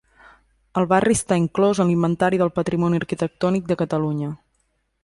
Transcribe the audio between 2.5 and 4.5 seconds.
Patrimoni Arquitectònic de Catalunya.